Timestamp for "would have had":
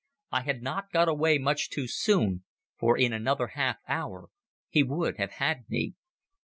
4.81-5.69